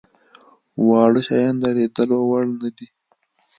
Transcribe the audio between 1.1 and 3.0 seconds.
شيان د ليدلو وړ نه دي.